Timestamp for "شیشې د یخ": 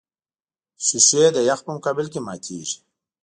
0.85-1.59